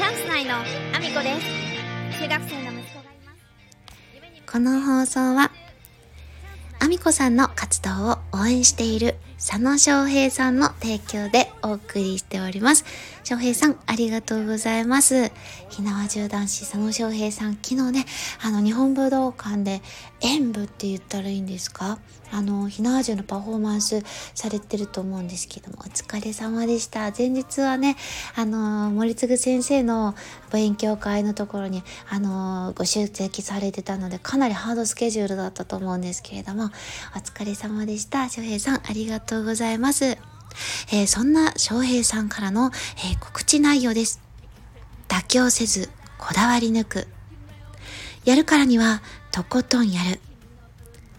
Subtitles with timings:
[0.00, 5.50] チャンス内のアミコです中学生の息子がいますこの放送は、
[6.78, 12.86] アミコさんの活動を応援している佐野翔平さんの提供でお送りしております。
[13.24, 15.30] 翔平さん、ありがとうございます。
[15.68, 18.06] ひなわ銃男子佐野翔平さん、昨日ね、
[18.42, 19.82] あの、日本武道館で
[20.22, 21.98] 演舞って言ったらいいんですか
[22.32, 24.02] あの、ひなわ銃のパフォーマンス
[24.34, 27.10] されてると思うんですけども、お疲れ様でした。
[27.16, 27.96] 前日はね、
[28.36, 30.14] あの、森次先生の
[30.52, 38.28] 勉強会のところに、あの、ご出席されてたので、かなりハードスケジュールだったと思うんですけれども、お疲れ様でした。
[38.28, 40.04] 翔平さん、ありがとうございます。
[40.04, 44.20] えーそんな翔平さんからの、えー告知内容です。
[45.08, 47.08] 妥協せず、こだわり抜く。
[48.24, 49.02] やるからには、
[49.32, 50.20] とことんやる。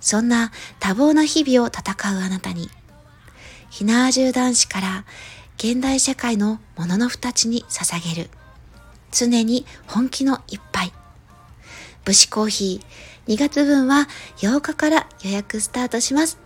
[0.01, 2.69] そんな多忙な日々を戦うあなたに、
[3.69, 5.05] ひなわ銃男子から
[5.57, 8.29] 現代社会のもののふたちに捧げる。
[9.11, 10.91] 常に本気の一杯。
[12.03, 16.39] 武士コーヒー2月分は8日から予約スタートします。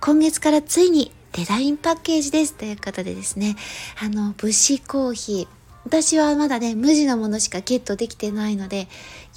[0.00, 2.54] 今月からついにデザインパッケージです。
[2.54, 3.56] ということでですね、
[4.02, 5.55] あの、武士コーヒー。
[5.86, 8.88] 私はまだね、無地のものしかゲットできてないので、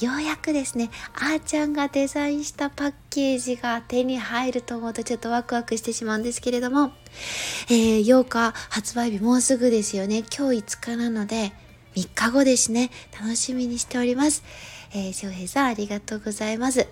[0.02, 6.92] ようやくですね、あーちゃんがデザインしたパッケージが手に入ると思うとちょっとワクワクしてしまうんですけれども、
[7.70, 10.23] えー8日発売日もうすぐですよね。
[10.36, 11.53] 今日5日なので、
[11.95, 12.89] 3日後ですね。
[13.14, 14.44] 楽しみにしております。
[14.92, 16.88] えー、翔平さんありがとうございます。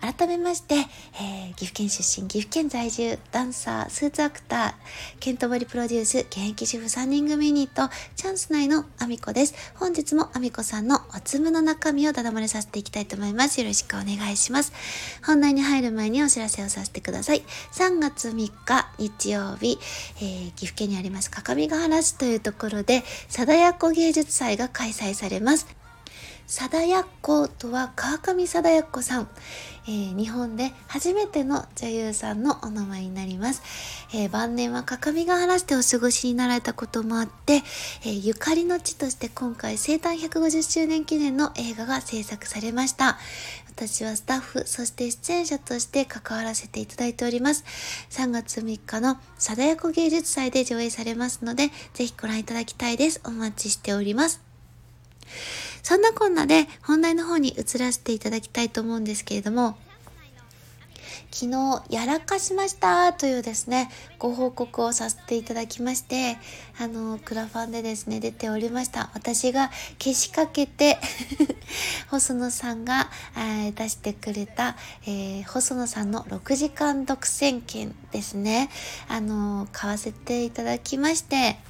[0.00, 4.74] 改めまして、えー岐阜県出身、岐阜県在住、ダンサー、スーツアクター、
[5.20, 9.54] ケントボリプロデュース、現役主婦3人組ユニット、チャンス内のアミコです。
[9.74, 13.58] 本日もアミコさんのおつむの中身をだだ漏れさせていきたいと思います。
[13.60, 14.72] よろしくお願いします。
[15.24, 17.42] 本題に入る前にお知らせをさせてください。
[17.72, 19.78] 3月3日日曜日、
[20.18, 25.85] えー岐阜県にあります、各務原市というところで、貞奴芸術祭が開催されます。
[26.46, 29.28] 貞奴とは川上貞奴さん、
[29.86, 33.62] えー日本で初めての女優さんのお名前になります、
[34.14, 43.18] えー晩年は各務原市でお過ごしになられたこともあって、えーゆかりの地として今回生誕150周年記念の映画が制作されました。
[43.68, 47.64] 私はスタッフそして出演者として関わらせていただいております。
[48.10, 53.20] 3月3日の貞奴芸術祭で上映されますのでぜひご覧いただきたいです。
[53.24, 54.40] お待ちしております。
[55.86, 59.78] そんなこんなで本題の方に移らせていただきたいと思うんですけれども、
[61.30, 63.88] 昨日やらかしましたというですね、
[64.18, 66.38] ご報告をさせていただきまして、
[66.80, 69.10] あの、クラファンでですね、出ておりました。
[69.14, 69.70] 私が
[70.00, 70.98] 消しかけて、
[72.10, 74.76] 細野さんが、え出してくれた、
[75.06, 78.70] えー細野さんの6時間独占券ですね、
[79.06, 81.60] あの、買わせていただきまして、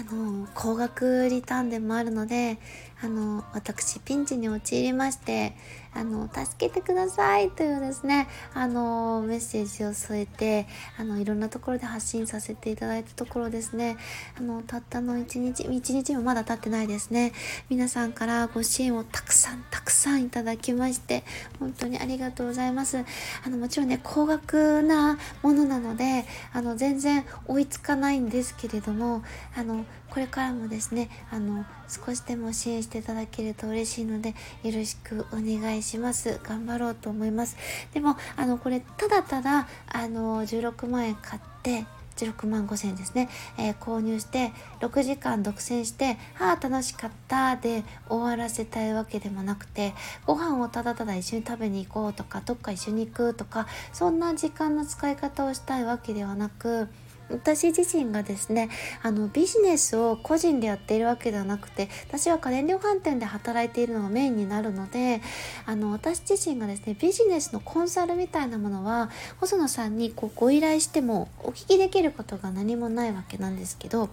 [0.00, 2.58] あの高額リターンでもあるので
[3.00, 5.54] あの私ピンチに陥りまして
[5.94, 10.66] あの助けてくださいというですねあのメッセージを添えて
[10.98, 13.96] あのいろんなところで発信させていただいたところですね。
[14.36, 17.32] あのたったの1日1日もまだ経ってないですね。
[17.68, 21.24] 皆さんからご支援をたくさんたくさんいただきまして
[21.58, 22.98] 本当にありがとうございます。
[23.44, 29.22] あのもちろんね高額なものなのであの全然追いつかないんですけれども
[29.56, 36.38] あのこれからもですねあの少しでも支援していただけると嬉しいのでよろしくお願いします。
[36.42, 37.56] 頑張ろうと思います。
[37.94, 41.86] でもあのこれただただあの16万円買って
[42.18, 49.94] 16万5千円ですね、えー購入して6時間独占して「ああ楽しかった」で終わらせたいわけでもなくて
[50.26, 56.88] ご飯をただただ一緒に食べに行こうとかどっか一緒に行くとかそんな時間の使い方をしたいわけではなく
[57.30, 58.68] 私自身がですね
[59.02, 65.20] あのビジネスを個人でやっているわけではなくて私は家電量販店で働いているのがメインになるので
[65.66, 74.08] あの私自身がですねビジネスのコンサルみたいなものは細野さんにこうご依頼してもお聞きできることが何もないわけなんですけど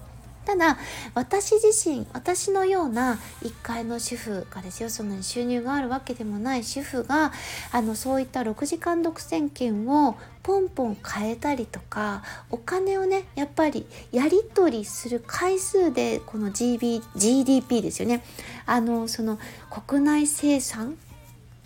[0.46, 0.78] ただ
[1.14, 7.32] 私自身私のような一階の主婦がですよそんなに収入があるわけでもない主婦が
[7.72, 18.24] あのそういった6時間独占券をポンポン変えたりとかお金をねやっぱりやり取りする回数でこの GB GDP ですよね。
[18.68, 19.40] あのその
[19.88, 20.98] 国内生産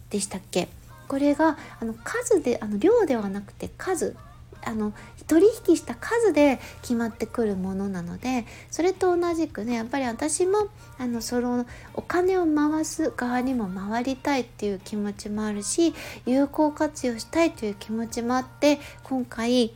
[0.09, 0.69] でしたっけ？
[1.09, 4.15] これがあの数であの量ではなくて数。
[4.63, 4.93] あの
[5.27, 10.67] 取引した数で決まってくるものなのでそれと同じくねやっぱり私も
[10.97, 15.93] あのそのお金を回す側にも回りたいっていう気持ちもあるし
[16.25, 19.71] 有効活用したいという気持ちもあって今回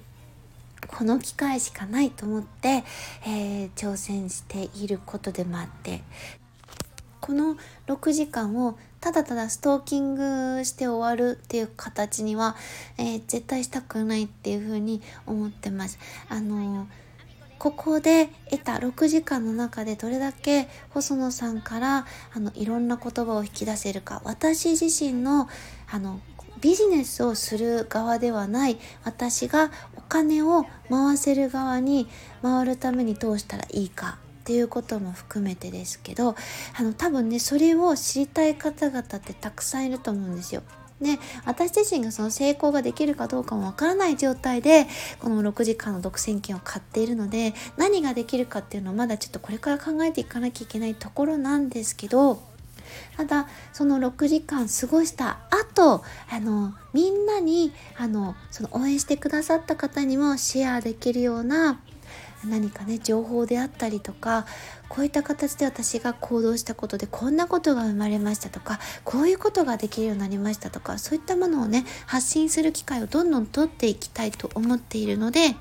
[0.87, 2.83] この機会しかないと思って、
[3.25, 6.01] えー、挑戦していることでもあって。
[7.23, 7.55] この
[7.87, 12.57] 6時間をただただストーキングして終わるっていう形には、
[12.97, 15.99] えー、絶対したくないっていうふうに思ってます。
[16.27, 16.85] あの
[17.59, 24.21] ここで得た6時間の中でどれだけ細野さんからあのいろんな言葉を引き出せるか。
[24.25, 25.47] 私自身の
[25.89, 26.19] あの
[26.59, 28.77] ビジネスをする側ではない。
[29.05, 32.09] 私がお金を回せる側に
[32.41, 34.17] 回るためにどうしたらいいか。
[34.43, 36.35] っていうことも含めてですけど
[36.77, 40.63] あの多分ねそれを知りたい方々ってたくさんいると思うんですよ。
[41.01, 44.87] で私自身がその成功ができるかどうかもわからない状態で
[45.19, 52.41] この6時間の独占権を買っているので何ができるかっていうのはまだちょっとこれから考えていかなきゃいけないところなんですけど
[53.17, 61.79] ただその6時間過ごした後あのみんなにあのその応援してくださった方にもシェアできるような
[62.47, 64.45] 何かね情報であったりとか
[64.89, 75.55] こういった形で私が行動したことでこんなことが生まれましたとかこういうことができるようになりましたとかそういったものをね発信する機会をどんどんとっていきたいと思っているので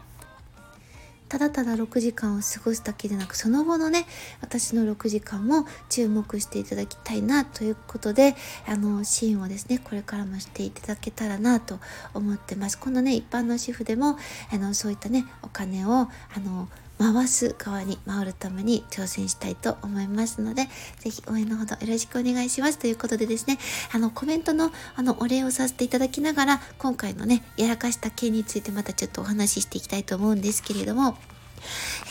[1.33, 4.05] ただただ6時間を過ごすだけでなくその後のね
[4.43, 8.37] 私の6時間も注目していただきたいなということで
[8.69, 11.79] あのシーンをですねこれからもしていただけたらなと
[12.13, 12.79] 思ってます。
[12.79, 14.19] このね一般の主婦でも
[14.53, 16.11] あのそういったねお金をあ
[16.45, 16.69] の
[17.03, 20.69] 回す側に回るために挑戦したいと思いますので、
[20.99, 22.79] ぜひ応援のほどよろしくお願いします。
[22.79, 23.59] ということでですね、
[23.93, 31.17] あの、コメントのあの、お礼をさせていただきながら、今回のね、やらかした件についてまたちょっとお話ししていきたいと思うんですけれども、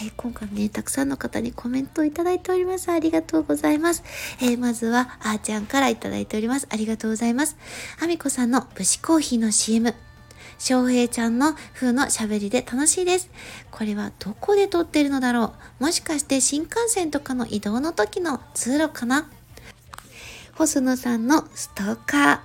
[0.02, 2.92] えー、今回ね、たくさんの方にコメントをいただいております。
[2.92, 4.04] ありがとうございます。
[4.42, 6.68] えー、まずは、あーちゃんからいただいております。
[6.70, 7.58] ありがとうございます。
[8.00, 10.11] あみこさんの武士コーヒーの CM。
[10.62, 13.31] 翔平ちゃんの風の喋りで楽しいです。
[13.72, 19.28] これはどこで撮ってるのだろうもしかして新幹線とかの移動の時の通路かな
[20.54, 22.40] 細野さんのストーカー。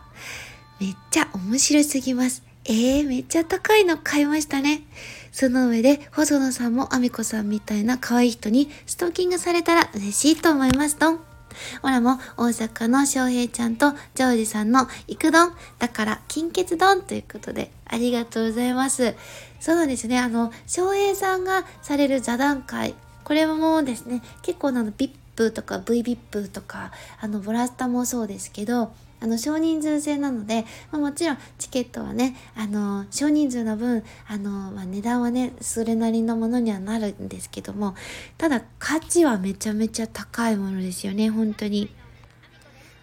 [0.81, 2.43] めっちゃ面白すぎます。
[2.65, 4.85] えー、めっちゃ高いの買いましたね。
[5.31, 10.99] その上で、細野さんもアミコさんみたいな可愛い人にストーキングされたら嬉しいと思います。
[10.99, 11.36] ドン。
[11.83, 19.15] オラも大阪の翔平ちゃんとジョージさんのく丼だから金欠丼ということでありがとうございます。
[19.61, 20.19] そうなんですね。
[20.19, 22.95] あの、翔平さんがされる座談会。
[23.25, 37.95] これもですね、結構なの VIP とか VVIP とか、あの、ボラスタもそうですけど、あの少人数制なので、まあ、もちろんチケットはねあの少人数の分あの、まあ、値段はねそれなりのものにはなるんですけども
[38.37, 41.91] ただ価値はめちゃめちゃ高いものですよね本当に。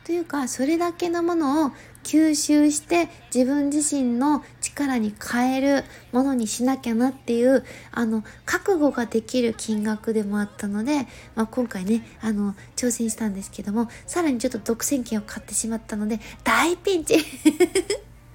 [0.04, 1.72] というかそれだけのものを
[2.04, 17.18] 吸収して自分自身の力に変えるものにしなきゃなっていうあの覚悟ができる金額でもあったので、まあ、今回ねあの挑戦したんですけどもさらにちょっと独占権を買ってしまったので大ピンチ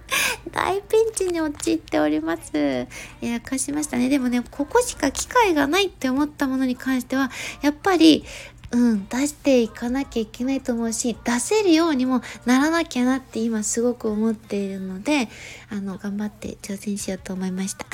[0.51, 2.87] 大ピンチに陥っております。
[3.21, 4.09] いやらかしましたね。
[4.09, 7.31] でもね、ここしか機会がないって思ったものに関しては、
[7.63, 8.25] やっぱり、
[8.71, 15.29] うん、出していかなきゃいけないと思うし、出せるようにもならなきゃなって今すごく思っているので、
[15.71, 17.87] あの、頑張って挑戦しようと思いました。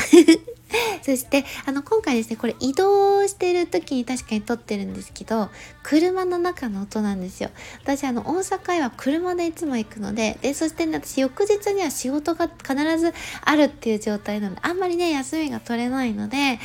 [1.02, 5.50] そして、あの、今回ですね、これ移動してる時に確かに撮ってるんですけど、
[5.82, 7.50] 車の中の音なんですよ。
[7.82, 16.58] 私、あの、大阪へは車でいつも行くので、で、そしてね、私、翌日には仕事が必ずあるっていう状態なので、あんまりね、休みが取れないので、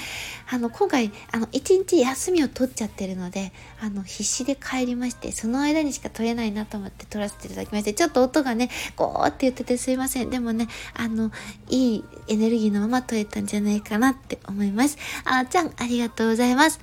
[0.51, 10.29] あの、今回、あの、一日休みを取っちゃってるので、あの、必死で帰りまして、その間にしか取れないなと思って撮らせていただきまして、ちょっと音がね、ゴーって言っててすいません。
[10.31, 11.31] でもね、あの、
[11.69, 14.97] いいエネルギーのまま撮れたんじゃないかななって思います。
[15.25, 16.79] あーちゃん、ありがとうございます。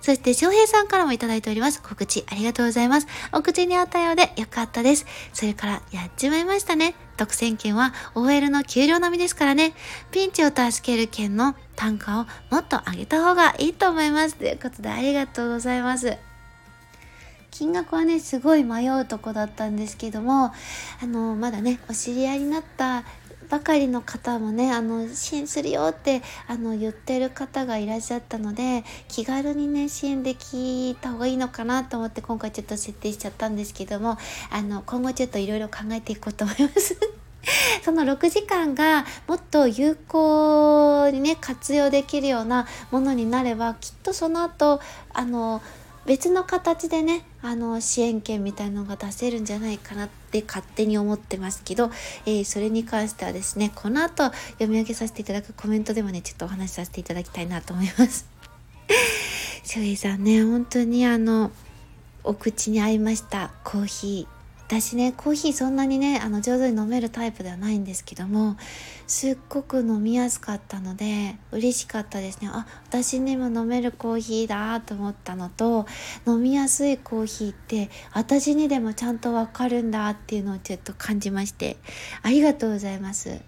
[0.00, 1.82] そして、翔平さんからもいただいております。
[1.82, 3.06] 告知ありがとうございます。
[3.32, 5.06] お口にあったようでよかったです。
[5.32, 6.94] それから、やっちまいましたね。
[7.16, 9.74] 独占権は OL の給料並みですからね。
[10.10, 14.36] ピンチを助ける権の単価をもっと上げた方がいいと思います。
[14.36, 16.16] ということで、ありがとうございます。
[17.56, 20.52] 金額はねすごい迷うとこだったんですけども
[21.02, 23.02] あのまだねお知り合いになった
[23.48, 34.18] ばかりの方もねあの支援するよってあの言ってる方がいらっしゃったので気軽にね支援できた方がいいのかなと思って今回ちょっと設定しちゃったんですけども
[34.50, 36.96] あの今後ちょっといろいろ考えていこうと思います。
[37.84, 44.80] その6時間がもっと有効にね活用できるようなものになればきっとその後
[45.12, 45.62] あの
[46.06, 51.90] 別の形でねあの支援券みたいのが出せるんじゃないかなって勝手に思ってますけど、
[52.26, 58.26] えー、それに関してはですねこの後読み上げさせていただくコメントでもねちょっとお話しさせていただきたいなと思います。
[59.64, 61.50] 翔平さんね本当にあの
[62.22, 64.35] お口に合いましたコーヒー
[64.68, 68.56] 私ねコーヒーそんなにねあの上手に飲めるタイプではないんですけども
[69.06, 72.50] すっごく飲みやすかったので嬉しかったですね。
[72.52, 75.86] あ私にも飲めるコーヒーだと思ったのと
[76.26, 81.76] 飲みやすいコーヒーって私にでもちゃんとわかるんだっていうのをちょっと感じまして
[82.22, 83.40] ありがとうございます。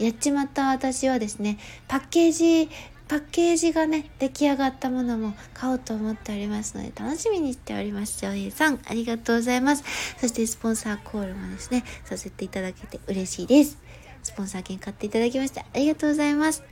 [0.00, 2.68] やっちまった私はですねパッケージ
[3.06, 8.18] パッケージがね出来上がったものも買おうと思っておりますので楽しみにしております。
[8.18, 9.84] 翔平さんありがとうございます。
[10.18, 13.78] そしてスポンサーコールもですねさせていただけて嬉しいです。
[14.22, 16.62] スポンサー券買っていただきましてありがとうございます。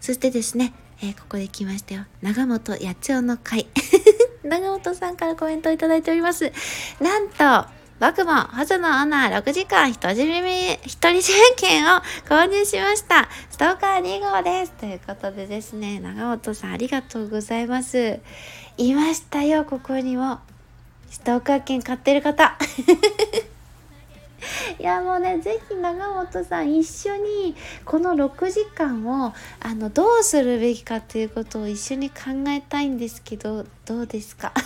[0.00, 2.04] そしてですね、えー、ここで来ましたよ。
[2.20, 3.66] 長本八千代の会。
[4.42, 6.52] 長本さんからコメントをいただいております。
[7.00, 10.78] なんと僕も細野アナ6時間独り占め、
[11.56, 13.26] 券を購入しました。
[13.50, 14.72] ストーカー2号です。
[14.72, 18.20] ということでですね、長本さんありがとうございます。
[18.76, 20.40] いましたよ、ここにも。
[21.10, 22.58] ストーカー券買ってる方。
[24.78, 32.16] いやもうね是非長本さん一緒にこの6時間をあのどうするべきかということを一緒に考
[32.48, 34.52] えたいんですけどどうですか？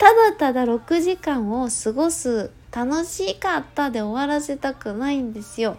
[0.00, 5.76] ただただ6時間を過ごす楽しかったで終わらせたくないんですよ。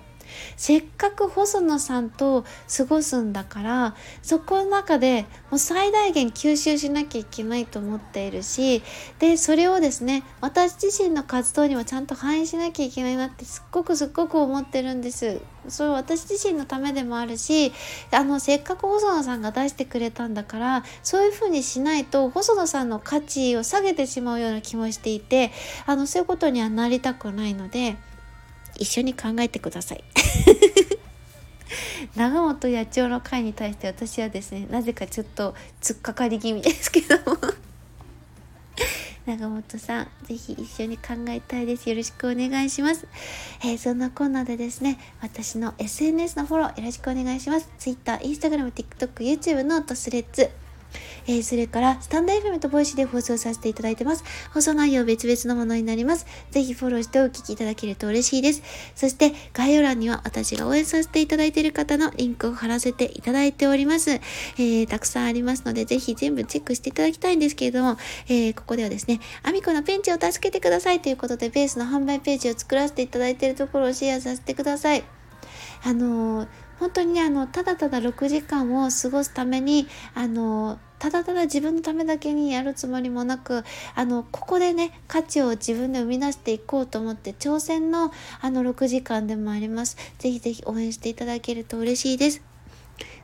[0.58, 2.46] せっかく細野さんと
[2.76, 8.84] 過ごすんだからそこの中でもう最大限吸収しなきゃいけないと思っているし
[9.20, 15.42] でそれをですね私自身の活動にもちゃんと反映しなきゃいけないなってすっごくすっごく思ってるんです。
[15.68, 17.72] それ私自身のためでもあるし
[18.12, 25.52] あのせっかく細野さんが出してくれたんだからそういうふうにしないと細野さんの価値を下げてしまうような気もしていて
[25.86, 27.98] あのそういうことにはなりたくないので。
[28.78, 30.04] 一緒に考えてください
[32.16, 37.38] 長本野鳥の会に対して私はですねなぜかちょっと突っかかり気味ですけども
[39.26, 41.88] 長本さん、ぜひ一緒に考えたいです。
[41.90, 43.08] よろしくお願いします。
[43.64, 47.70] えー、そんなこんなでですね、私の SNS のフォローよろしくお願いします。
[47.78, 50.50] Twitter、Instagram、TikTok、 YouTube、note、Threads、
[51.28, 54.24] えー、それから、 stand.fm と Voicy で放送させていただいてます。
[54.54, 56.26] 放送内容別々のものになります。
[56.52, 58.62] ぜひフォローしてお聞きいただけると嬉しいです。
[58.96, 64.12] そして、概要欄には私が応援させていただいている方のリンクを貼らせていただいております。
[64.12, 75.04] えー、たくさんありますので、ぜひ全部チェックしていただきたいんですけれども、えー、ここではですね、アミコのペンチを助けてくださいということで、ベースの販売ページを作らせていただいているところをシェアさせてください。
[75.84, 76.48] あのー、
[76.82, 83.64] 本当にね、あの、ただただ6時間を過ごすために、あのただただ自分のためだけにやるつもりもなく
[83.96, 89.98] あのここでね価値を自分で生み出していこうと思って挑戦のあの6時間でもあります。
[90.20, 92.51] ぜひぜひ応援していただけると嬉しいです。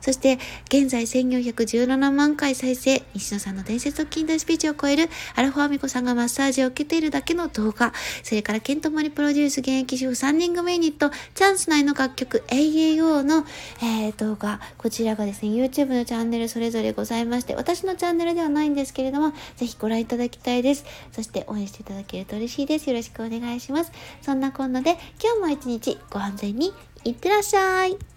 [0.01, 13.45] そして、現在1417万回再生、西野さんの伝説の近代スピーチを超える、アラフォアミコさんがマッサージを受けているだけの動画、それからケントモリプロデュース現役主婦3人組ユニット、チャンス内の楽曲 AAO の、
[13.81, 20.85] えー、動画、こちらがですね、YouTube のチャンネルそれぞれございまして、私のチャンネルではないんですけれども、ぜひご覧いただきたいです。
[21.11, 22.89] そして応援していただけると嬉しいです。
[22.89, 23.91] よろしくお願いします。
[24.21, 26.73] そんなこんなで、今日も一日ご安全に
[27.03, 28.16] いってらっしゃい。